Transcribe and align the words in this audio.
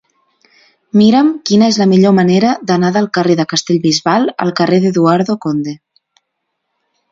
Mira'm 1.01 1.27
quina 1.49 1.67
és 1.73 1.77
la 1.81 1.87
millor 1.91 2.15
manera 2.21 2.55
d'anar 2.71 2.91
del 2.97 3.09
carrer 3.19 3.37
de 3.41 3.47
Castellbisbal 3.53 4.27
al 4.47 4.57
carrer 4.63 4.83
d'Eduardo 4.89 5.39
Conde. 5.47 5.79